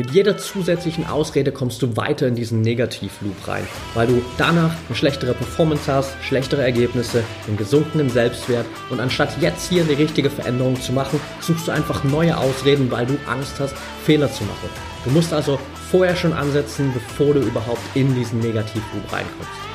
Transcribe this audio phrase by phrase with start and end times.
[0.00, 4.96] Mit jeder zusätzlichen Ausrede kommst du weiter in diesen Negativloop rein, weil du danach eine
[4.96, 10.80] schlechtere Performance hast, schlechtere Ergebnisse, einen gesunkenen Selbstwert und anstatt jetzt hier eine richtige Veränderung
[10.80, 14.70] zu machen, suchst du einfach neue Ausreden, weil du Angst hast, Fehler zu machen.
[15.04, 15.58] Du musst also
[15.90, 19.69] vorher schon ansetzen, bevor du überhaupt in diesen Negativloop reinkommst.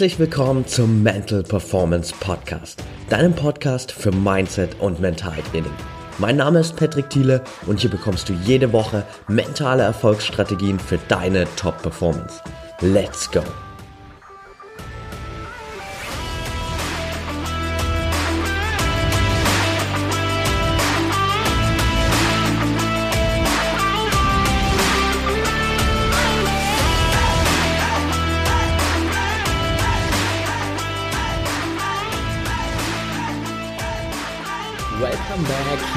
[0.00, 5.70] Herzlich willkommen zum Mental Performance Podcast, deinem Podcast für Mindset und Mentaltraining.
[6.16, 11.44] Mein Name ist Patrick Thiele und hier bekommst du jede Woche mentale Erfolgsstrategien für deine
[11.56, 12.40] Top-Performance.
[12.80, 13.42] Let's go!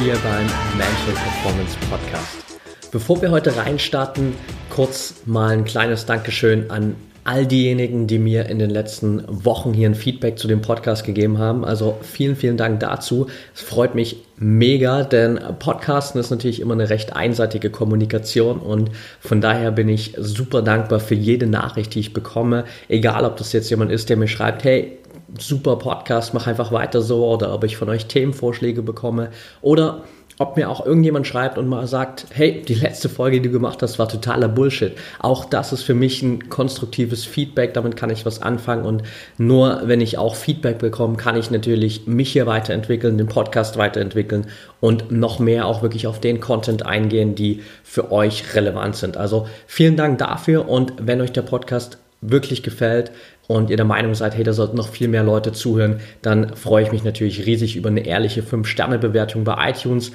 [0.04, 0.46] Hier beim
[0.78, 2.92] Mental Performance Podcast.
[2.92, 4.34] Bevor wir heute reinstarten,
[4.70, 9.90] kurz mal ein kleines Dankeschön an all diejenigen, die mir in den letzten Wochen hier
[9.90, 11.64] ein Feedback zu dem Podcast gegeben haben.
[11.64, 13.28] Also vielen, vielen Dank dazu.
[13.56, 19.40] Es freut mich mega, denn Podcasten ist natürlich immer eine recht einseitige Kommunikation und von
[19.40, 22.66] daher bin ich super dankbar für jede Nachricht, die ich bekomme.
[22.90, 24.98] Egal, ob das jetzt jemand ist, der mir schreibt, hey,
[25.40, 29.30] super Podcast, mach einfach weiter so oder ob ich von euch Themenvorschläge bekomme
[29.62, 30.04] oder
[30.40, 33.82] ob mir auch irgendjemand schreibt und mal sagt, hey, die letzte Folge, die du gemacht
[33.82, 34.94] hast, war totaler Bullshit.
[35.20, 39.04] Auch das ist für mich ein konstruktives Feedback, damit kann ich was anfangen und
[39.38, 44.48] nur wenn ich auch Feedback bekomme, kann ich natürlich mich hier weiterentwickeln, den Podcast weiterentwickeln
[44.80, 49.18] und noch mehr auch wirklich auf den Content eingehen, die für euch relevant sind.
[49.18, 52.00] Also vielen Dank dafür und wenn euch der Podcast
[52.30, 53.12] wirklich gefällt,
[53.48, 56.84] und ihr der Meinung seid, hey, da sollten noch viel mehr Leute zuhören, dann freue
[56.84, 60.12] ich mich natürlich riesig über eine ehrliche 5-Sterne-Bewertung bei iTunes.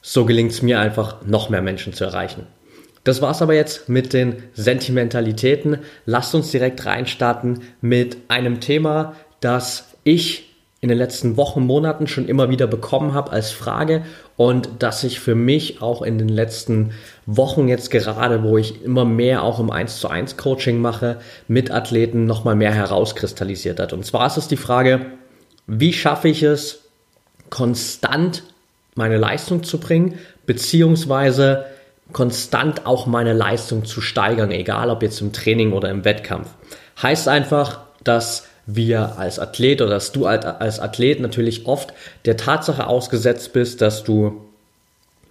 [0.00, 2.46] So gelingt es mir einfach, noch mehr Menschen zu erreichen.
[3.04, 5.78] Das war's aber jetzt mit den Sentimentalitäten.
[6.06, 10.51] Lasst uns direkt reinstarten mit einem Thema, das ich
[10.82, 14.02] in den letzten Wochen, Monaten schon immer wieder bekommen habe als Frage
[14.36, 16.90] und das sich für mich auch in den letzten
[17.24, 21.70] Wochen jetzt gerade, wo ich immer mehr auch im 1 zu 1 Coaching mache, mit
[21.70, 23.92] Athleten nochmal mehr herauskristallisiert hat.
[23.92, 25.06] Und zwar ist es die Frage,
[25.68, 26.80] wie schaffe ich es,
[27.48, 28.42] konstant
[28.96, 31.64] meine Leistung zu bringen, beziehungsweise
[32.12, 36.48] konstant auch meine Leistung zu steigern, egal ob jetzt im Training oder im Wettkampf.
[37.00, 41.92] Heißt einfach, dass wir als Athlet oder dass du als Athlet natürlich oft
[42.24, 44.40] der Tatsache ausgesetzt bist, dass du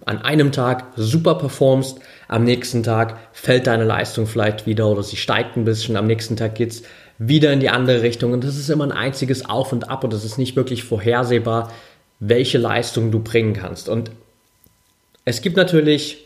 [0.04, 1.98] an einem Tag super performst,
[2.28, 6.36] am nächsten Tag fällt deine Leistung vielleicht wieder oder sie steigt ein bisschen, am nächsten
[6.36, 6.82] Tag geht's
[7.18, 10.12] wieder in die andere Richtung und das ist immer ein einziges Auf und Ab und
[10.12, 11.72] es ist nicht wirklich vorhersehbar,
[12.18, 13.88] welche Leistung du bringen kannst.
[13.88, 14.10] Und
[15.24, 16.24] es gibt natürlich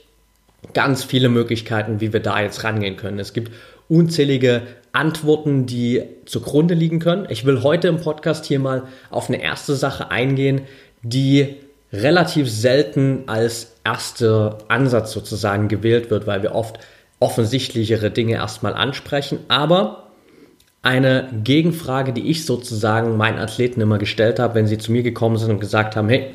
[0.73, 3.19] ganz viele Möglichkeiten, wie wir da jetzt rangehen können.
[3.19, 3.53] Es gibt
[3.89, 7.27] unzählige Antworten, die zugrunde liegen können.
[7.29, 10.63] Ich will heute im Podcast hier mal auf eine erste Sache eingehen,
[11.03, 11.57] die
[11.93, 16.79] relativ selten als erster Ansatz sozusagen gewählt wird, weil wir oft
[17.21, 19.39] offensichtlichere Dinge erstmal ansprechen.
[19.49, 20.11] Aber
[20.83, 25.37] eine Gegenfrage, die ich sozusagen meinen Athleten immer gestellt habe, wenn sie zu mir gekommen
[25.37, 26.35] sind und gesagt haben, hey,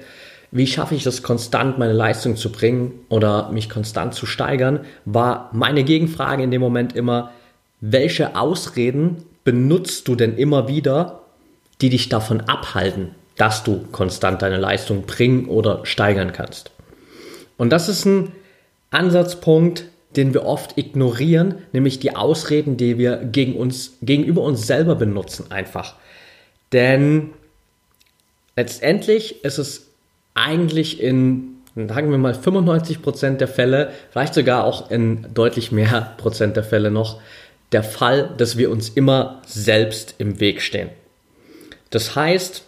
[0.51, 5.49] wie schaffe ich es konstant, meine Leistung zu bringen oder mich konstant zu steigern, war
[5.53, 7.31] meine Gegenfrage in dem Moment immer,
[7.81, 11.23] welche Ausreden benutzt du denn immer wieder,
[11.81, 16.71] die dich davon abhalten, dass du konstant deine Leistung bringen oder steigern kannst?
[17.57, 18.31] Und das ist ein
[18.91, 24.95] Ansatzpunkt, den wir oft ignorieren, nämlich die Ausreden, die wir gegen uns, gegenüber uns selber
[24.95, 25.95] benutzen einfach.
[26.73, 27.31] Denn
[28.55, 29.87] letztendlich ist es
[30.33, 36.13] eigentlich in, sagen wir mal, 95 Prozent der Fälle, vielleicht sogar auch in deutlich mehr
[36.17, 37.21] Prozent der Fälle noch,
[37.71, 40.89] der Fall, dass wir uns immer selbst im Weg stehen.
[41.89, 42.63] Das heißt,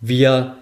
[0.00, 0.56] wir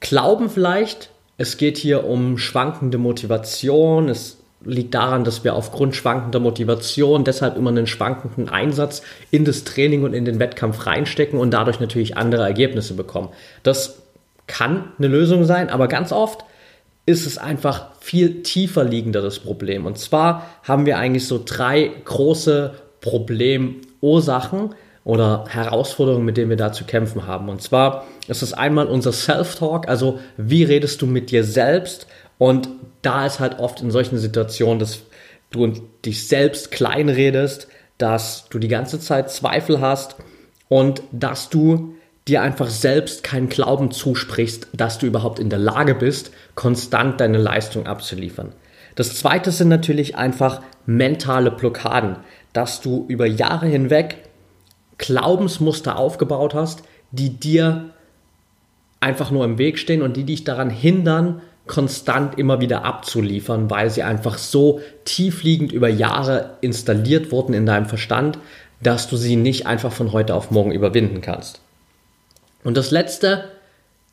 [0.00, 6.40] glauben vielleicht, es geht hier um schwankende Motivation, es liegt daran, dass wir aufgrund schwankender
[6.40, 11.50] Motivation deshalb immer einen schwankenden Einsatz in das Training und in den Wettkampf reinstecken und
[11.50, 13.28] dadurch natürlich andere Ergebnisse bekommen.
[13.62, 14.02] Das
[14.46, 16.44] kann eine Lösung sein, aber ganz oft
[17.06, 19.84] ist es einfach viel tiefer liegender das Problem.
[19.84, 22.72] Und zwar haben wir eigentlich so drei große
[23.04, 24.74] Problemursachen
[25.04, 27.48] oder Herausforderungen, mit denen wir da zu kämpfen haben.
[27.48, 32.06] Und zwar ist es einmal unser Self-Talk, also wie redest du mit dir selbst?
[32.38, 32.68] Und
[33.02, 35.02] da ist halt oft in solchen Situationen, dass
[35.50, 35.72] du
[36.04, 37.68] dich selbst klein redest,
[37.98, 40.16] dass du die ganze Zeit Zweifel hast,
[40.68, 41.94] und dass du
[42.26, 47.38] dir einfach selbst keinen Glauben zusprichst, dass du überhaupt in der Lage bist, konstant deine
[47.38, 48.52] Leistung abzuliefern.
[48.94, 52.16] Das zweite sind natürlich einfach mentale Blockaden,
[52.54, 54.16] dass du über Jahre hinweg
[54.96, 57.90] Glaubensmuster aufgebaut hast, die dir
[59.00, 63.90] einfach nur im Weg stehen und die dich daran hindern, konstant immer wieder abzuliefern, weil
[63.90, 68.38] sie einfach so tiefliegend über Jahre installiert wurden in deinem Verstand,
[68.82, 71.60] dass du sie nicht einfach von heute auf morgen überwinden kannst.
[72.62, 73.44] Und das Letzte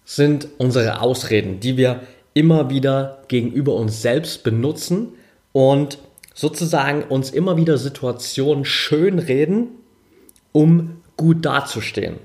[0.06, 2.02] sind unsere Ausreden, die wir
[2.34, 5.10] immer wieder gegenüber uns selbst benutzen
[5.52, 6.00] und
[6.34, 9.70] sozusagen uns immer wieder Situationen schönreden,
[10.52, 12.16] um gut dazustehen.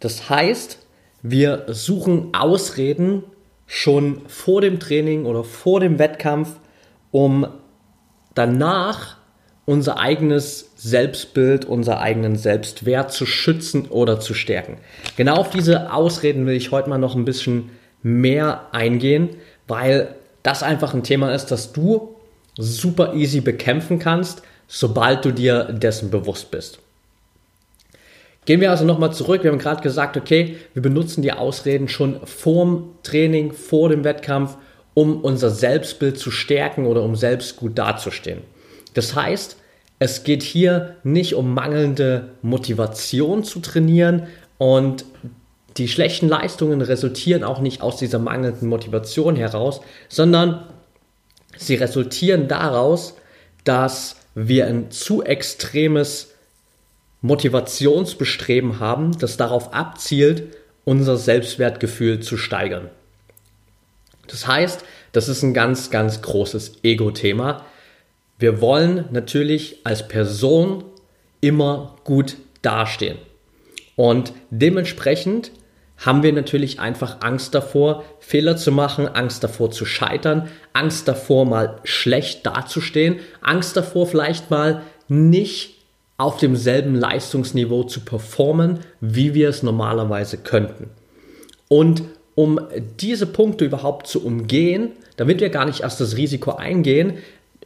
[0.00, 0.78] Das heißt,
[1.22, 3.24] wir suchen Ausreden
[3.66, 6.60] schon vor dem Training oder vor dem Wettkampf,
[7.10, 7.48] um
[8.34, 9.16] danach
[9.64, 14.76] unser eigenes Selbstbild, unser eigenen Selbstwert zu schützen oder zu stärken.
[15.16, 17.70] Genau auf diese Ausreden will ich heute mal noch ein bisschen
[18.02, 19.30] mehr eingehen,
[19.66, 20.14] weil
[20.44, 22.15] das einfach ein Thema ist, das du
[22.56, 26.78] super easy bekämpfen kannst, sobald du dir dessen bewusst bist.
[28.46, 29.42] Gehen wir also nochmal zurück.
[29.42, 34.56] Wir haben gerade gesagt, okay, wir benutzen die Ausreden schon vorm Training, vor dem Wettkampf,
[34.94, 38.42] um unser Selbstbild zu stärken oder um selbst gut dazustehen.
[38.94, 39.56] Das heißt,
[39.98, 44.28] es geht hier nicht um mangelnde Motivation zu trainieren
[44.58, 45.04] und
[45.76, 50.64] die schlechten Leistungen resultieren auch nicht aus dieser mangelnden Motivation heraus, sondern
[51.56, 53.16] sie resultieren daraus,
[53.64, 56.34] dass wir ein zu extremes
[57.22, 60.54] Motivationsbestreben haben, das darauf abzielt,
[60.84, 62.90] unser Selbstwertgefühl zu steigern.
[64.28, 67.64] Das heißt, das ist ein ganz, ganz großes Ego-Thema.
[68.38, 70.84] Wir wollen natürlich als Person
[71.40, 73.18] immer gut dastehen.
[73.96, 75.52] Und dementsprechend
[75.98, 81.46] haben wir natürlich einfach Angst davor, Fehler zu machen, Angst davor zu scheitern, Angst davor,
[81.46, 85.76] mal schlecht dazustehen, Angst davor, vielleicht mal nicht
[86.18, 90.90] auf demselben Leistungsniveau zu performen, wie wir es normalerweise könnten.
[91.68, 92.02] Und
[92.34, 92.60] um
[93.00, 97.14] diese Punkte überhaupt zu umgehen, damit wir gar nicht erst das Risiko eingehen,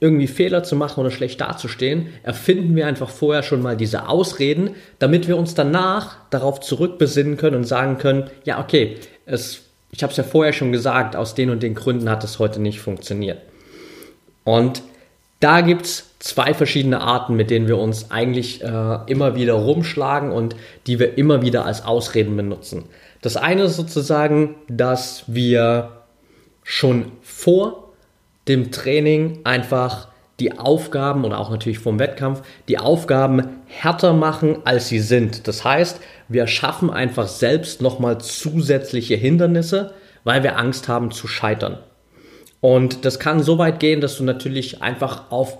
[0.01, 4.71] irgendwie Fehler zu machen oder schlecht dazustehen, erfinden wir einfach vorher schon mal diese Ausreden,
[4.99, 9.63] damit wir uns danach darauf zurückbesinnen können und sagen können, ja, okay, es,
[9.93, 12.61] ich habe es ja vorher schon gesagt, aus den und den Gründen hat es heute
[12.61, 13.39] nicht funktioniert.
[14.45, 14.83] Und
[15.41, 20.33] da gibt es zwei verschiedene Arten, mit denen wir uns eigentlich äh, immer wieder rumschlagen
[20.33, 20.55] und
[20.87, 22.85] die wir immer wieder als Ausreden benutzen.
[23.23, 25.93] Das eine ist sozusagen, dass wir
[26.63, 27.80] schon vor
[28.51, 30.09] dem Training einfach
[30.41, 35.47] die Aufgaben oder auch natürlich vom Wettkampf die Aufgaben härter machen, als sie sind.
[35.47, 39.95] Das heißt, wir schaffen einfach selbst nochmal zusätzliche Hindernisse,
[40.25, 41.79] weil wir Angst haben zu scheitern.
[42.61, 45.59] Und das kann so weit gehen, dass du natürlich einfach auf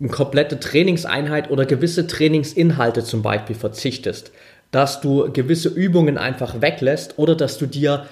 [0.00, 4.32] eine komplette Trainingseinheit oder gewisse Trainingsinhalte zum Beispiel verzichtest,
[4.70, 8.06] dass du gewisse Übungen einfach weglässt oder dass du dir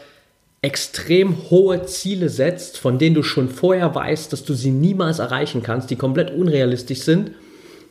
[0.62, 5.62] extrem hohe Ziele setzt, von denen du schon vorher weißt, dass du sie niemals erreichen
[5.62, 7.32] kannst, die komplett unrealistisch sind,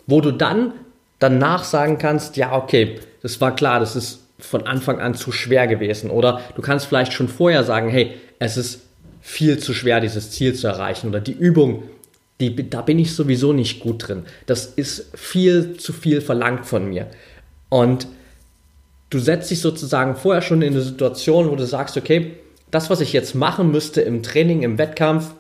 [0.06, 0.74] wo du dann
[1.18, 5.68] danach sagen kannst, ja, okay, das war klar, das ist von Anfang an zu schwer
[5.68, 6.10] gewesen.
[6.10, 8.82] Oder du kannst vielleicht schon vorher sagen, hey, es ist
[9.20, 11.10] viel zu schwer, dieses Ziel zu erreichen.
[11.10, 11.84] Oder die Übung,
[12.40, 14.24] die, da bin ich sowieso nicht gut drin.
[14.46, 17.08] Das ist viel zu viel verlangt von mir.
[17.68, 18.08] Und
[19.10, 22.38] du setzt dich sozusagen vorher schon in eine Situation, wo du sagst, okay,
[22.72, 25.34] das, was ich jetzt machen müsste im Training, im Wettkampf,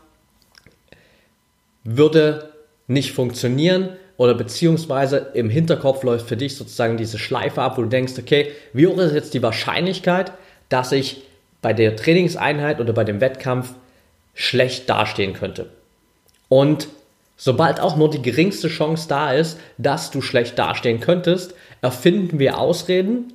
[1.83, 2.51] würde
[2.87, 7.87] nicht funktionieren oder beziehungsweise im Hinterkopf läuft für dich sozusagen diese Schleife ab, wo du
[7.87, 10.33] denkst, okay, wie hoch ist jetzt die Wahrscheinlichkeit,
[10.67, 11.23] dass ich
[11.61, 13.73] bei der Trainingseinheit oder bei dem Wettkampf
[14.33, 15.69] schlecht dastehen könnte?
[16.49, 16.89] Und
[17.37, 22.57] sobald auch nur die geringste Chance da ist, dass du schlecht dastehen könntest, erfinden wir
[22.57, 23.31] Ausreden,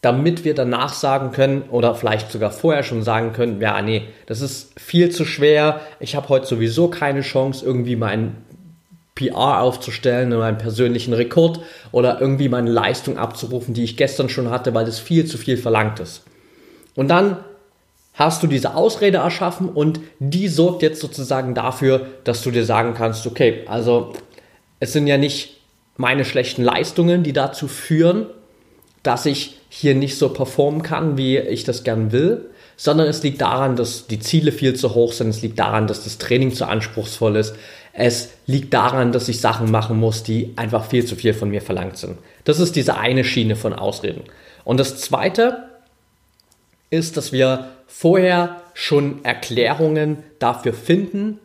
[0.00, 4.40] damit wir danach sagen können oder vielleicht sogar vorher schon sagen können, ja, nee, das
[4.40, 8.36] ist viel zu schwer, ich habe heute sowieso keine Chance, irgendwie meinen
[9.16, 14.50] PR aufzustellen oder meinen persönlichen Rekord oder irgendwie meine Leistung abzurufen, die ich gestern schon
[14.50, 16.22] hatte, weil das viel zu viel verlangt ist.
[16.94, 17.38] Und dann
[18.14, 22.94] hast du diese Ausrede erschaffen und die sorgt jetzt sozusagen dafür, dass du dir sagen
[22.94, 24.12] kannst, okay, also
[24.78, 25.60] es sind ja nicht
[25.96, 28.26] meine schlechten Leistungen, die dazu führen,
[29.02, 33.40] dass ich hier nicht so performen kann, wie ich das gern will, sondern es liegt
[33.40, 36.66] daran, dass die Ziele viel zu hoch sind, es liegt daran, dass das Training zu
[36.66, 37.54] anspruchsvoll ist,
[37.92, 41.60] es liegt daran, dass ich Sachen machen muss, die einfach viel zu viel von mir
[41.60, 42.18] verlangt sind.
[42.44, 44.22] Das ist diese eine Schiene von Ausreden.
[44.64, 45.64] Und das zweite
[46.90, 51.40] ist, dass wir vorher schon Erklärungen dafür finden,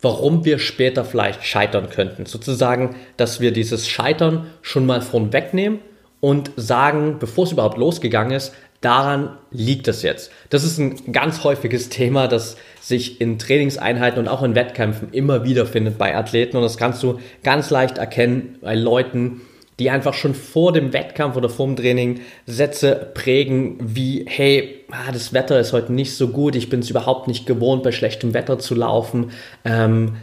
[0.00, 2.24] warum wir später vielleicht scheitern könnten.
[2.24, 5.80] Sozusagen, dass wir dieses Scheitern schon mal von wegnehmen
[6.22, 10.30] und sagen, bevor es überhaupt losgegangen ist, daran liegt es jetzt.
[10.50, 15.44] Das ist ein ganz häufiges Thema, das sich in Trainingseinheiten und auch in Wettkämpfen immer
[15.44, 19.40] wieder findet bei Athleten und das kannst du ganz leicht erkennen bei Leuten,
[19.80, 25.10] die einfach schon vor dem Wettkampf oder vor dem Training Sätze prägen wie, hey, ah,
[25.12, 28.32] das Wetter ist heute nicht so gut, ich bin es überhaupt nicht gewohnt, bei schlechtem
[28.32, 29.32] Wetter zu laufen.
[29.64, 30.18] Ähm,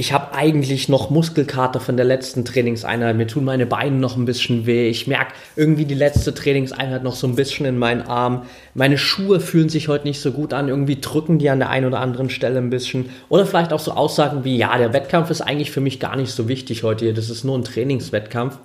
[0.00, 4.24] ich habe eigentlich noch Muskelkater von der letzten Trainingseinheit, mir tun meine Beine noch ein
[4.24, 8.44] bisschen weh, ich merke irgendwie die letzte Trainingseinheit noch so ein bisschen in meinen Arm,
[8.72, 11.84] meine Schuhe fühlen sich heute nicht so gut an, irgendwie drücken die an der einen
[11.84, 13.10] oder anderen Stelle ein bisschen.
[13.28, 16.30] Oder vielleicht auch so Aussagen wie, ja, der Wettkampf ist eigentlich für mich gar nicht
[16.30, 18.58] so wichtig heute hier, das ist nur ein Trainingswettkampf.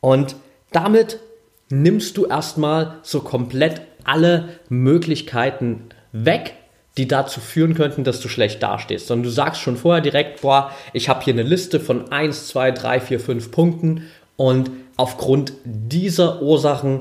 [0.00, 0.34] Und
[0.72, 1.20] damit
[1.70, 6.54] nimmst du erstmal so komplett alle Möglichkeiten weg,
[6.96, 9.06] die dazu führen könnten, dass du schlecht dastehst.
[9.06, 12.70] Sondern du sagst schon vorher direkt, boah, ich habe hier eine Liste von 1, 2,
[12.70, 14.04] 3, 4, 5 Punkten
[14.36, 17.00] und aufgrund dieser Ursachen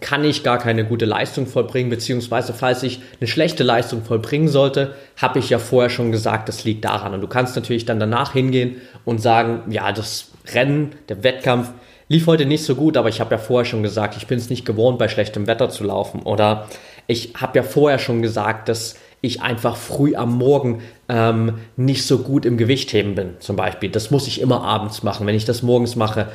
[0.00, 4.94] kann ich gar keine gute Leistung vollbringen, beziehungsweise falls ich eine schlechte Leistung vollbringen sollte,
[5.16, 7.12] habe ich ja vorher schon gesagt, das liegt daran.
[7.12, 11.70] Und du kannst natürlich dann danach hingehen und sagen, ja, das Rennen, der Wettkampf,
[12.08, 14.50] lief heute nicht so gut, aber ich habe ja vorher schon gesagt, ich bin es
[14.50, 16.22] nicht gewohnt, bei schlechtem Wetter zu laufen.
[16.22, 16.66] Oder
[17.06, 22.18] ich habe ja vorher schon gesagt, dass ich einfach früh am Morgen ähm, nicht so
[22.18, 23.90] gut im Gewichtheben bin, zum Beispiel.
[23.90, 25.26] Das muss ich immer abends machen.
[25.26, 26.28] Wenn ich das morgens mache,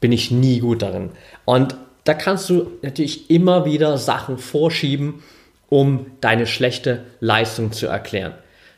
[0.00, 1.10] bin ich nie gut darin.
[1.44, 5.22] Und da kannst du natürlich immer wieder Sachen vorschieben,
[5.68, 8.34] um deine schlechte Leistung zu erklären.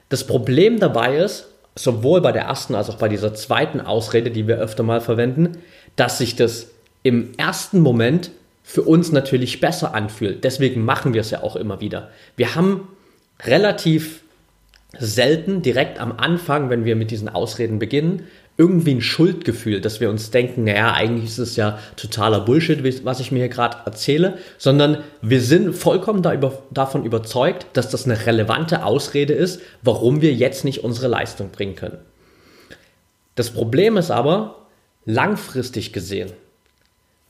[0.09, 4.47] Das Problem dabei ist, sowohl bei der ersten als auch bei dieser zweiten Ausrede, die
[4.47, 5.59] wir öfter mal verwenden,
[5.97, 6.69] dass sich das
[7.02, 8.31] im ersten Moment
[8.62, 10.45] für uns natürlich besser anfühlt.
[10.45, 12.11] Deswegen machen wir es ja auch immer wieder.
[12.37, 12.88] Wir haben
[13.45, 14.23] relativ
[14.99, 18.26] selten direkt am Anfang, wenn wir mit diesen Ausreden beginnen,
[18.57, 23.21] irgendwie ein Schuldgefühl, dass wir uns denken, naja, eigentlich ist es ja totaler Bullshit, was
[23.21, 28.07] ich mir hier gerade erzähle, sondern wir sind vollkommen da über, davon überzeugt, dass das
[28.07, 31.99] eine relevante Ausrede ist, warum wir jetzt nicht unsere Leistung bringen können.
[33.37, 34.66] Das Problem ist aber,
[35.04, 36.33] langfristig gesehen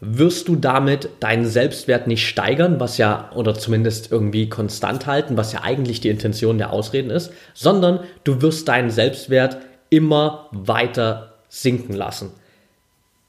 [0.01, 5.53] wirst du damit deinen Selbstwert nicht steigern, was ja, oder zumindest irgendwie konstant halten, was
[5.53, 9.59] ja eigentlich die Intention der Ausreden ist, sondern du wirst deinen Selbstwert
[9.91, 12.31] immer weiter sinken lassen.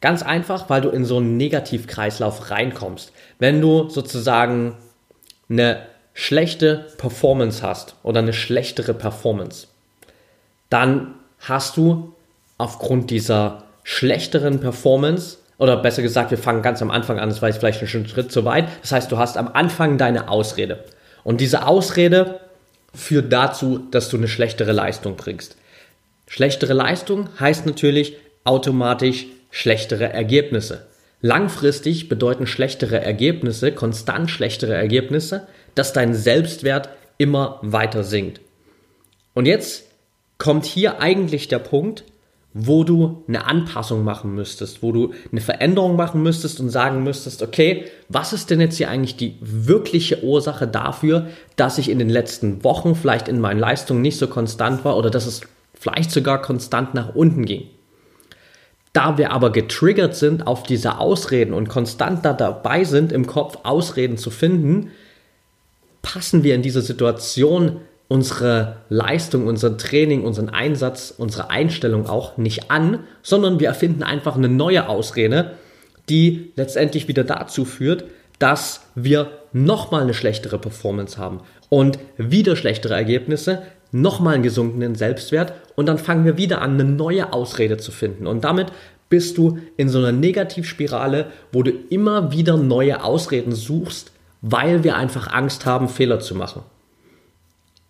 [0.01, 3.11] Ganz einfach, weil du in so einen Negativkreislauf reinkommst.
[3.39, 4.77] Wenn du sozusagen
[5.49, 5.81] eine
[6.13, 9.67] schlechte Performance hast oder eine schlechtere Performance,
[10.69, 12.13] dann hast du
[12.57, 17.53] aufgrund dieser schlechteren Performance, oder besser gesagt, wir fangen ganz am Anfang an, das war
[17.53, 18.67] vielleicht schon ein Schritt zu weit.
[18.81, 20.85] Das heißt, du hast am Anfang deine Ausrede.
[21.23, 22.39] Und diese Ausrede
[22.95, 25.57] führt dazu, dass du eine schlechtere Leistung bringst.
[26.27, 30.87] Schlechtere Leistung heißt natürlich automatisch schlechtere Ergebnisse.
[31.21, 38.39] Langfristig bedeuten schlechtere Ergebnisse, konstant schlechtere Ergebnisse, dass dein Selbstwert immer weiter sinkt.
[39.33, 39.85] Und jetzt
[40.37, 42.05] kommt hier eigentlich der Punkt,
[42.53, 47.43] wo du eine Anpassung machen müsstest, wo du eine Veränderung machen müsstest und sagen müsstest,
[47.43, 51.27] okay, was ist denn jetzt hier eigentlich die wirkliche Ursache dafür,
[51.57, 55.11] dass ich in den letzten Wochen vielleicht in meinen Leistungen nicht so konstant war oder
[55.11, 55.41] dass es
[55.75, 57.67] vielleicht sogar konstant nach unten ging.
[58.93, 63.59] Da wir aber getriggert sind auf diese Ausreden und konstant da dabei sind, im Kopf
[63.63, 64.89] Ausreden zu finden,
[66.01, 72.69] passen wir in dieser Situation unsere Leistung, unser Training, unseren Einsatz, unsere Einstellung auch nicht
[72.69, 75.51] an, sondern wir erfinden einfach eine neue Ausrede,
[76.09, 78.03] die letztendlich wieder dazu führt,
[78.39, 83.61] dass wir nochmal eine schlechtere Performance haben und wieder schlechtere Ergebnisse,
[83.91, 88.25] nochmal einen gesunkenen Selbstwert und dann fangen wir wieder an, eine neue Ausrede zu finden.
[88.25, 88.71] Und damit
[89.09, 94.11] bist du in so einer Negativspirale, wo du immer wieder neue Ausreden suchst,
[94.41, 96.63] weil wir einfach Angst haben, Fehler zu machen.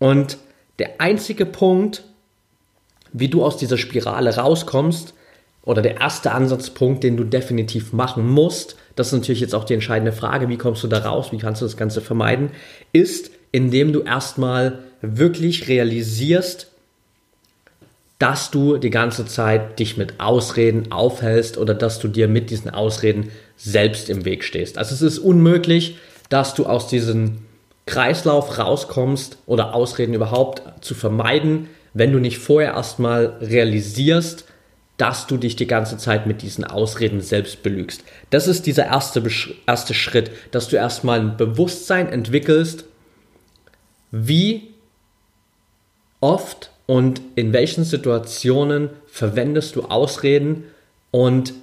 [0.00, 0.38] Und
[0.80, 2.02] der einzige Punkt,
[3.12, 5.14] wie du aus dieser Spirale rauskommst,
[5.62, 9.74] oder der erste Ansatzpunkt, den du definitiv machen musst, das ist natürlich jetzt auch die
[9.74, 12.50] entscheidende Frage, wie kommst du da raus, wie kannst du das Ganze vermeiden,
[12.92, 16.68] ist, indem du erstmal wirklich realisierst,
[18.18, 22.70] dass du die ganze Zeit dich mit Ausreden aufhältst oder dass du dir mit diesen
[22.70, 24.76] Ausreden selbst im Weg stehst.
[24.76, 27.46] Also es ist unmöglich, dass du aus diesen
[27.90, 34.44] Kreislauf rauskommst oder Ausreden überhaupt zu vermeiden, wenn du nicht vorher erstmal realisierst,
[34.96, 38.04] dass du dich die ganze Zeit mit diesen Ausreden selbst belügst.
[38.30, 39.24] Das ist dieser erste,
[39.66, 42.84] erste Schritt, dass du erstmal ein Bewusstsein entwickelst,
[44.12, 44.68] wie
[46.20, 50.64] oft und in welchen Situationen verwendest du Ausreden
[51.10, 51.54] und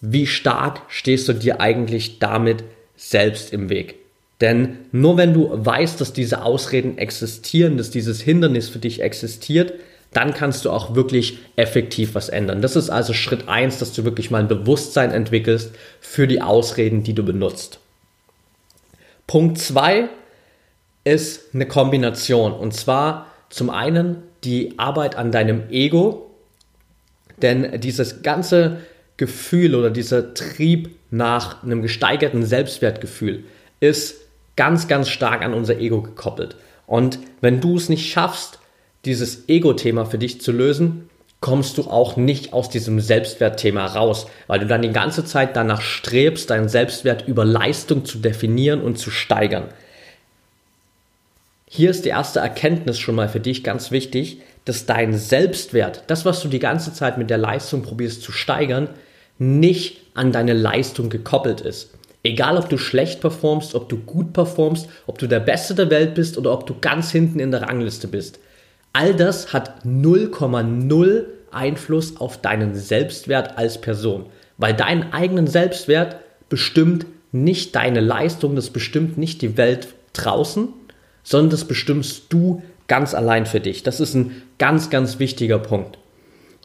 [0.00, 2.64] wie stark stehst du dir eigentlich damit
[2.96, 4.01] selbst im Weg.
[4.42, 9.72] Denn nur wenn du weißt, dass diese Ausreden existieren, dass dieses Hindernis für dich existiert,
[10.12, 12.60] dann kannst du auch wirklich effektiv was ändern.
[12.60, 15.70] Das ist also Schritt eins, dass du wirklich mal ein Bewusstsein entwickelst
[16.00, 17.78] für die Ausreden, die du benutzt.
[19.28, 20.08] Punkt zwei
[21.04, 22.52] ist eine Kombination.
[22.52, 26.30] Und zwar zum einen die Arbeit an deinem Ego,
[27.40, 28.78] denn dieses ganze
[29.16, 33.44] Gefühl oder dieser Trieb nach einem gesteigerten Selbstwertgefühl
[33.78, 34.21] ist
[34.56, 36.56] ganz, ganz stark an unser Ego gekoppelt.
[36.86, 38.58] Und wenn du es nicht schaffst,
[39.04, 41.08] dieses Ego-Thema für dich zu lösen,
[41.40, 45.80] kommst du auch nicht aus diesem Selbstwertthema raus, weil du dann die ganze Zeit danach
[45.80, 49.64] strebst, deinen Selbstwert über Leistung zu definieren und zu steigern.
[51.66, 56.24] Hier ist die erste Erkenntnis schon mal für dich ganz wichtig, dass dein Selbstwert, das,
[56.24, 58.88] was du die ganze Zeit mit der Leistung probierst zu steigern,
[59.38, 61.90] nicht an deine Leistung gekoppelt ist.
[62.24, 66.14] Egal, ob du schlecht performst, ob du gut performst, ob du der Beste der Welt
[66.14, 68.38] bist oder ob du ganz hinten in der Rangliste bist.
[68.92, 74.26] All das hat 0,0 Einfluss auf deinen Selbstwert als Person,
[74.56, 76.16] weil deinen eigenen Selbstwert
[76.48, 80.68] bestimmt nicht deine Leistung, das bestimmt nicht die Welt draußen,
[81.24, 83.82] sondern das bestimmst du ganz allein für dich.
[83.82, 85.98] Das ist ein ganz, ganz wichtiger Punkt.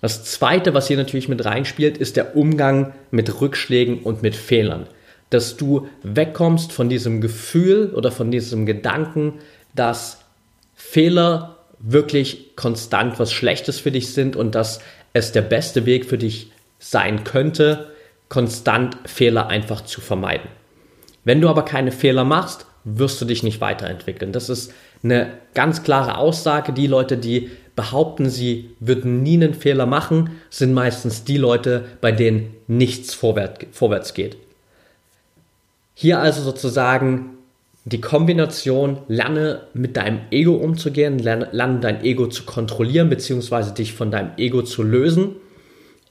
[0.01, 4.87] Das zweite, was hier natürlich mit reinspielt, ist der Umgang mit Rückschlägen und mit Fehlern
[5.29, 9.34] dass du wegkommst von diesem Gefühl oder von diesem Gedanken,
[9.75, 10.19] dass
[10.75, 14.79] Fehler wirklich konstant was Schlechtes für dich sind und dass
[15.13, 17.91] es der beste Weg für dich sein könnte,
[18.30, 20.49] konstant Fehler einfach zu vermeiden.
[21.23, 24.32] Wenn du aber keine Fehler machst, wirst du dich nicht weiterentwickeln.
[24.32, 24.73] Das ist
[25.04, 26.71] eine ganz klare Aussage.
[26.71, 32.12] Die Leute, die behaupten, sie würden nie einen Fehler machen, sind meistens die Leute, bei
[32.12, 34.38] denen nichts vorwärts geht.
[35.99, 37.39] Hier also sozusagen
[37.83, 43.93] die Kombination, lerne mit deinem Ego umzugehen, lerne, lerne dein Ego zu kontrollieren, beziehungsweise dich
[43.93, 45.38] von deinem Ego zu lösen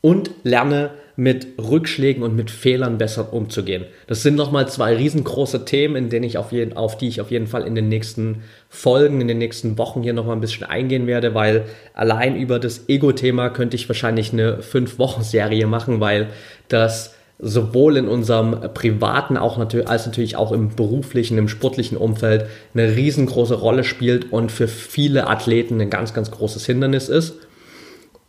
[0.01, 3.85] und lerne mit Rückschlägen und mit Fehlern besser umzugehen.
[4.09, 7.31] Das sind nochmal zwei riesengroße Themen, in denen ich auf, jeden, auf die ich auf
[7.31, 11.07] jeden Fall in den nächsten Folgen, in den nächsten Wochen hier nochmal ein bisschen eingehen
[11.07, 16.31] werde, weil allein über das Ego-Thema könnte ich wahrscheinlich eine 5-Wochen-Serie machen, weil
[16.67, 22.47] das sowohl in unserem privaten auch natürlich, als natürlich auch im beruflichen, im sportlichen Umfeld
[22.73, 27.35] eine riesengroße Rolle spielt und für viele Athleten ein ganz, ganz großes Hindernis ist.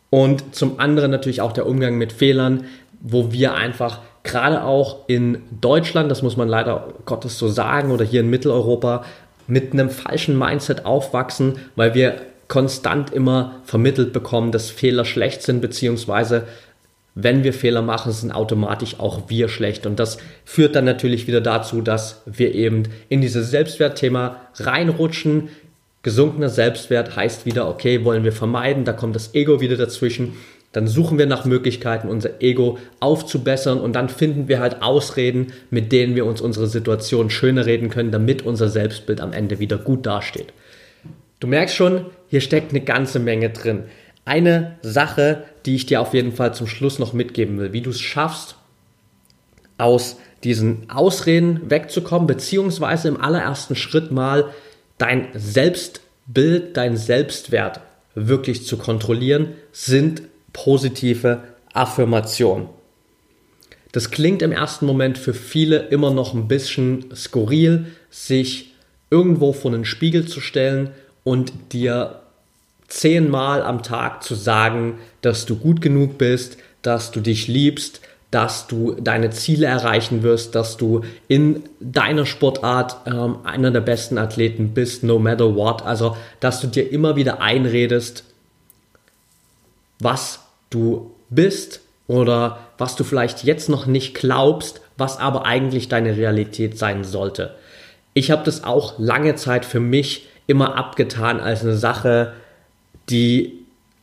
[0.09, 2.65] Und zum anderen natürlich auch der Umgang mit Fehlern,
[2.99, 8.03] wo wir einfach gerade auch in Deutschland, das muss man leider Gottes so sagen, oder
[8.03, 9.05] hier in Mitteleuropa,
[9.47, 12.15] mit einem falschen Mindset aufwachsen, weil wir
[12.49, 16.47] konstant immer vermittelt bekommen, dass Fehler schlecht sind, beziehungsweise
[17.19, 19.87] wenn wir Fehler machen, sind automatisch auch wir schlecht.
[19.87, 25.49] Und das führt dann natürlich wieder dazu, dass wir eben in dieses Selbstwertthema reinrutschen.
[26.03, 30.33] Gesunkener Selbstwert heißt wieder, okay, wollen wir vermeiden, da kommt das Ego wieder dazwischen.
[30.73, 35.91] Dann suchen wir nach Möglichkeiten, unser Ego aufzubessern und dann finden wir halt Ausreden, mit
[35.91, 40.05] denen wir uns unsere Situation schöner reden können, damit unser Selbstbild am Ende wieder gut
[40.05, 40.53] dasteht.
[41.39, 43.85] Du merkst schon, hier steckt eine ganze Menge drin.
[44.27, 47.91] Eine Sache, die ich dir auf jeden Fall zum Schluss noch mitgeben will, wie du
[47.91, 48.57] es schaffst,
[49.77, 54.49] aus diesen Ausreden wegzukommen, beziehungsweise im allerersten Schritt mal
[54.97, 57.79] dein Selbstbild, dein Selbstwert
[58.15, 62.67] wirklich zu kontrollieren, sind positive Affirmationen.
[63.93, 68.73] Das klingt im ersten Moment für viele immer noch ein bisschen skurril, sich
[69.09, 70.89] irgendwo vor einen Spiegel zu stellen
[71.23, 72.23] und dir
[72.87, 78.67] zehnmal am Tag zu sagen, dass du gut genug bist, dass du dich liebst, dass
[78.67, 84.73] du deine Ziele erreichen wirst, dass du in deiner Sportart ähm, einer der besten Athleten
[84.73, 85.81] bist, no matter what.
[85.83, 88.25] Also, dass du dir immer wieder einredest,
[89.99, 96.17] was du bist oder was du vielleicht jetzt noch nicht glaubst, was aber eigentlich deine
[96.17, 97.55] Realität sein sollte.
[98.13, 102.33] Ich habe das auch lange Zeit für mich immer abgetan als eine Sache,
[103.09, 103.53] die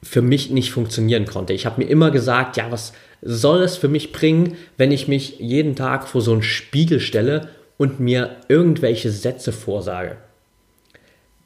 [0.02, 1.52] für mich nicht funktionieren konnte.
[1.52, 5.38] Ich habe mir immer gesagt, ja, was soll es für mich bringen, wenn ich mich
[5.38, 10.16] jeden Tag vor so einen Spiegel stelle und mir irgendwelche Sätze vorsage.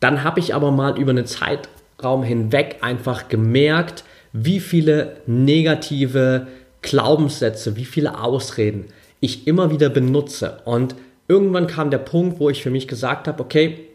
[0.01, 1.68] Dann habe ich aber mal über eine Zeit
[1.99, 6.47] Zeitraum hinweg einfach gemerkt, wie viele negative
[6.83, 8.87] Glaubenssätze, wie viele Ausreden
[9.21, 10.61] ich immer wieder benutze.
[10.64, 10.94] Und
[11.27, 13.88] irgendwann kam der Punkt, wo ich für mich gesagt habe, okay,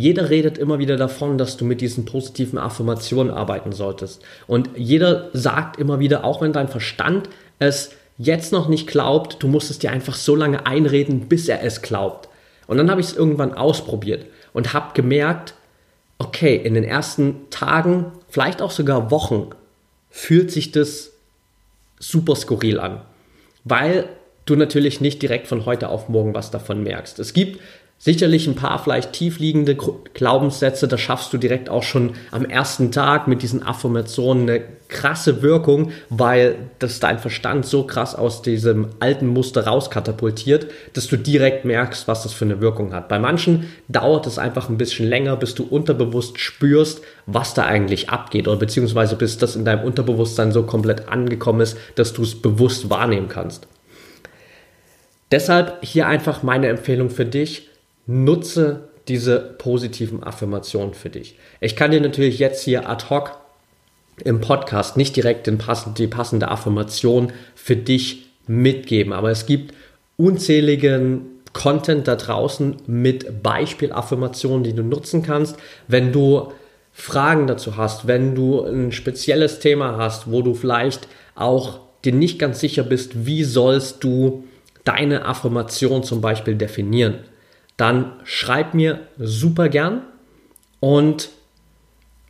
[0.00, 4.22] jeder redet immer wieder davon, dass du mit diesen positiven Affirmationen arbeiten solltest.
[4.46, 9.48] Und jeder sagt immer wieder, auch wenn dein Verstand es jetzt noch nicht glaubt, du
[9.48, 12.28] musst es dir einfach so lange einreden, bis er es glaubt.
[12.66, 15.54] Und dann habe ich es irgendwann ausprobiert und habe gemerkt,
[16.18, 19.50] okay, in den ersten Tagen, vielleicht auch sogar Wochen,
[20.08, 21.12] fühlt sich das
[21.98, 23.02] super skurril an,
[23.64, 24.08] weil
[24.46, 27.18] du natürlich nicht direkt von heute auf morgen was davon merkst.
[27.18, 27.60] Es gibt
[28.02, 29.76] Sicherlich ein paar vielleicht tiefliegende
[30.14, 35.42] Glaubenssätze, da schaffst du direkt auch schon am ersten Tag mit diesen Affirmationen eine krasse
[35.42, 41.66] Wirkung, weil das dein Verstand so krass aus diesem alten Muster rauskatapultiert, dass du direkt
[41.66, 43.10] merkst, was das für eine Wirkung hat.
[43.10, 48.08] Bei manchen dauert es einfach ein bisschen länger, bis du unterbewusst spürst, was da eigentlich
[48.08, 52.40] abgeht oder beziehungsweise bis das in deinem Unterbewusstsein so komplett angekommen ist, dass du es
[52.40, 53.68] bewusst wahrnehmen kannst.
[55.30, 57.69] Deshalb hier einfach meine Empfehlung für dich
[58.10, 61.36] nutze diese positiven Affirmationen für dich.
[61.60, 63.38] Ich kann dir natürlich jetzt hier ad hoc
[64.24, 69.74] im Podcast nicht direkt passen, die passende Affirmation für dich mitgeben, aber es gibt
[70.16, 75.56] unzähligen Content da draußen mit Beispielaffirmationen, die du nutzen kannst,
[75.88, 76.52] wenn du
[76.92, 82.38] Fragen dazu hast, wenn du ein spezielles Thema hast, wo du vielleicht auch dir nicht
[82.38, 84.44] ganz sicher bist, wie sollst du
[84.84, 87.20] deine Affirmation zum Beispiel definieren
[87.80, 90.02] dann schreib mir super gern
[90.80, 91.30] und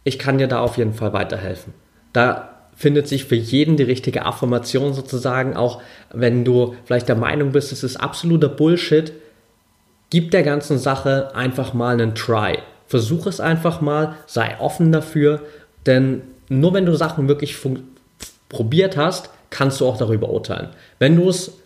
[0.05, 1.75] ich kann dir da auf jeden Fall weiterhelfen.
[2.13, 5.83] Da findet sich für jeden die richtige Affirmation sozusagen, auch
[6.13, 9.13] wenn du vielleicht der Meinung bist, es ist absoluter Bullshit,
[10.09, 12.59] gib der ganzen Sache einfach mal einen Try.
[12.87, 15.43] Versuch es einfach mal, sei offen dafür,
[15.85, 17.57] denn nur wenn du Sachen wirklich
[18.49, 20.69] probiert hast, kannst du auch darüber urteilen.
[20.99, 21.60] Wenn du es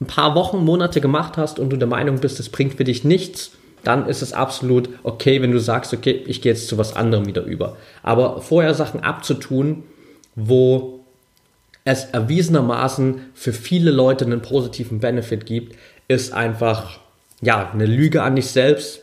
[0.00, 3.04] ein paar Wochen, Monate gemacht hast und du der Meinung bist, es bringt für dich
[3.04, 6.96] nichts, dann ist es absolut okay, wenn du sagst, okay, ich gehe jetzt zu was
[6.96, 7.76] anderem wieder über.
[8.02, 9.84] Aber vorher Sachen abzutun,
[10.34, 11.00] wo
[11.84, 15.76] es erwiesenermaßen für viele Leute einen positiven Benefit gibt,
[16.08, 16.98] ist einfach
[17.40, 19.02] ja eine Lüge an dich selbst.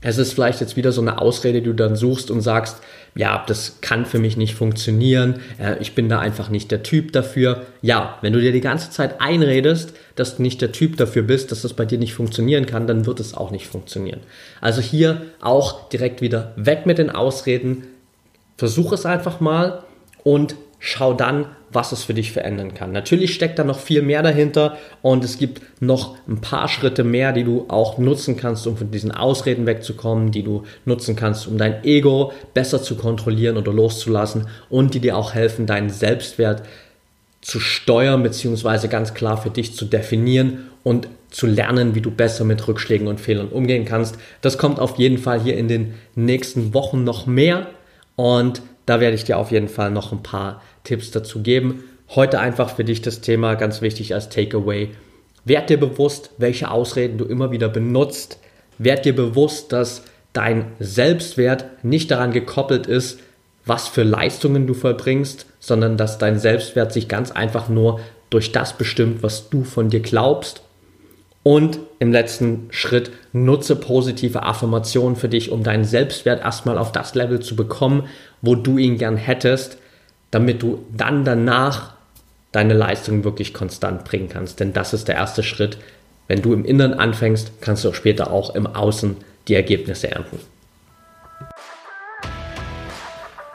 [0.00, 2.76] Es ist vielleicht jetzt wieder so eine Ausrede, die du dann suchst und sagst,
[3.16, 7.12] ja, das kann für mich nicht funktionieren, äh, ich bin da einfach nicht der Typ
[7.12, 7.66] dafür.
[7.80, 11.52] Ja, wenn du dir die ganze Zeit einredest, dass du nicht der Typ dafür bist,
[11.52, 14.20] dass das bei dir nicht funktionieren kann, dann wird es auch nicht funktionieren.
[14.60, 17.84] Also hier auch direkt wieder weg mit den Ausreden,
[18.56, 19.84] versuch es einfach mal
[20.24, 22.92] und schau dann, was es für dich verändern kann.
[22.92, 27.32] Natürlich steckt da noch viel mehr dahinter und es gibt noch ein paar Schritte mehr,
[27.32, 31.56] die du auch nutzen kannst, um von diesen Ausreden wegzukommen, die du nutzen kannst, um
[31.56, 36.62] dein Ego besser zu kontrollieren oder loszulassen und die dir auch helfen, deinen Selbstwert
[37.40, 42.44] zu steuern beziehungsweise ganz klar für dich zu definieren und zu lernen, wie du besser
[42.44, 44.18] mit Rückschlägen und Fehlern umgehen kannst.
[44.42, 47.68] Das kommt auf jeden Fall hier in den nächsten Wochen noch mehr
[48.16, 51.84] und da werde ich dir auf jeden Fall noch ein paar Tipps dazu geben.
[52.10, 54.90] Heute einfach für dich das Thema ganz wichtig als Takeaway.
[55.44, 58.38] Werd dir bewusst, welche Ausreden du immer wieder benutzt.
[58.78, 63.20] Werd dir bewusst, dass dein Selbstwert nicht daran gekoppelt ist,
[63.66, 68.76] was für Leistungen du vollbringst, sondern dass dein Selbstwert sich ganz einfach nur durch das
[68.76, 70.62] bestimmt, was du von dir glaubst.
[71.42, 77.14] Und im letzten Schritt nutze positive Affirmationen für dich, um deinen Selbstwert erstmal auf das
[77.14, 78.08] Level zu bekommen,
[78.42, 79.78] wo du ihn gern hättest,
[80.34, 81.92] damit du dann danach
[82.50, 84.58] deine Leistung wirklich konstant bringen kannst.
[84.58, 85.78] Denn das ist der erste Schritt.
[86.26, 89.16] Wenn du im Inneren anfängst, kannst du auch später auch im Außen
[89.46, 90.40] die Ergebnisse ernten.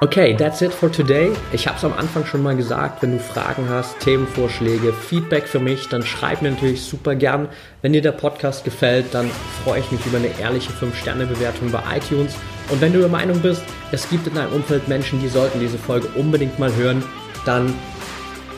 [0.02, 1.34] Okay, that's it for today.
[1.52, 5.60] Ich habe es am Anfang schon mal gesagt, wenn du Fragen hast, Themenvorschläge, Feedback für
[5.60, 7.50] mich, dann schreib mir natürlich super gern.
[7.82, 9.30] Wenn dir der Podcast gefällt, dann
[9.66, 12.36] freue ich mich über eine ehrliche 5-Sterne-Bewertung bei iTunes.
[12.70, 15.78] Und wenn du der Meinung bist, es gibt in deinem Umfeld Menschen, die sollten diese
[15.78, 17.04] Folge unbedingt mal hören,
[17.46, 17.74] dann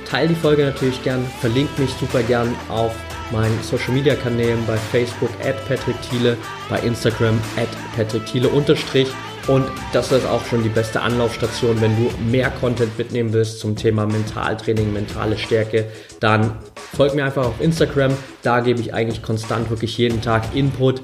[0.10, 2.94] teile die Folge natürlich gern, verlink mich super gern auf
[3.32, 6.38] meinen Social Media Kanälen bei Facebook at Patrick Thiele,
[6.70, 9.08] bei Instagram at Patrick Thiele unterstrich.
[9.48, 13.76] Und das ist auch schon die beste Anlaufstation, wenn du mehr Content mitnehmen willst zum
[13.76, 15.86] Thema Mentaltraining, mentale Stärke,
[16.20, 16.58] dann
[16.96, 18.12] folg mir einfach auf Instagram.
[18.44, 21.02] Da gebe ich eigentlich konstant wirklich jeden Tag Input,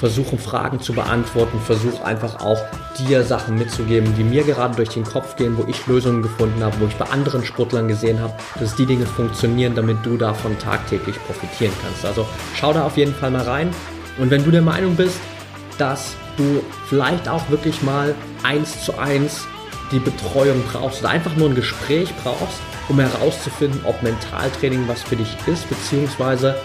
[0.00, 2.58] versuche Fragen zu beantworten, versuche einfach auch
[2.98, 6.74] dir Sachen mitzugeben, die mir gerade durch den Kopf gehen, wo ich Lösungen gefunden habe,
[6.80, 11.16] wo ich bei anderen Sportlern gesehen habe, dass die Dinge funktionieren, damit du davon tagtäglich
[11.26, 12.06] profitieren kannst.
[12.06, 13.68] Also schau da auf jeden Fall mal rein.
[14.18, 15.20] Und wenn du der Meinung bist,
[15.76, 19.46] dass du vielleicht auch wirklich mal eins zu eins
[19.92, 22.58] die Betreuung brauchst oder einfach nur ein Gespräch brauchst,
[22.88, 26.56] um herauszufinden, ob Mentaltraining was für dich ist, beziehungsweise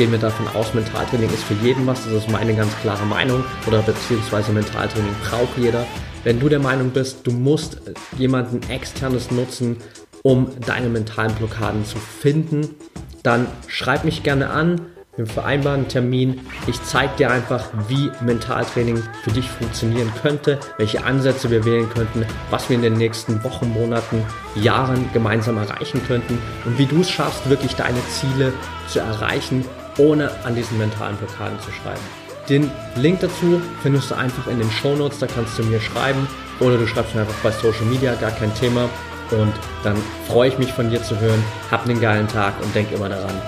[0.00, 3.44] gehen wir davon aus, Mentaltraining ist für jeden was, das ist meine ganz klare Meinung,
[3.66, 5.84] oder beziehungsweise Mentaltraining braucht jeder.
[6.24, 7.82] Wenn du der Meinung bist, du musst
[8.16, 9.76] jemanden externes nutzen,
[10.22, 12.76] um deine mentalen Blockaden zu finden,
[13.22, 14.80] dann schreib mich gerne an.
[15.16, 16.40] Wir vereinbaren einen Termin.
[16.66, 22.24] Ich zeige dir einfach, wie Mentaltraining für dich funktionieren könnte, welche Ansätze wir wählen könnten,
[22.48, 27.10] was wir in den nächsten Wochen, Monaten, Jahren gemeinsam erreichen könnten und wie du es
[27.10, 28.54] schaffst, wirklich deine Ziele
[28.88, 29.62] zu erreichen,
[30.00, 32.00] ohne an diesen mentalen Blockaden zu schreiben.
[32.48, 36.26] Den Link dazu findest du einfach in den Show Notes, da kannst du mir schreiben
[36.58, 38.88] oder du schreibst mir einfach bei Social Media, gar kein Thema.
[39.30, 39.52] Und
[39.84, 41.42] dann freue ich mich von dir zu hören.
[41.70, 43.40] Hab einen geilen Tag und denk immer daran,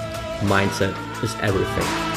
[0.42, 2.11] Mindset is everything.